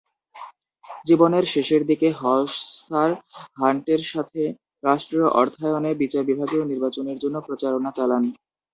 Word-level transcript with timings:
জীবনের 1.05 1.45
শেষের 1.53 1.81
দিকে, 1.85 2.07
হলশসার 2.19 3.11
হান্টের 3.59 4.01
সাথে 4.11 4.41
রাষ্ট্রীয় 4.83 5.27
অর্থায়নে 5.39 5.91
বিচার 6.01 6.23
বিভাগীয় 6.25 6.63
নির্বাচনের 6.65 7.17
জন্য 7.23 7.37
প্রচারণা 7.47 7.89
চালান। 7.97 8.23